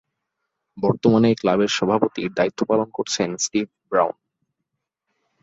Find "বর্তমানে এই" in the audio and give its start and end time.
0.77-1.37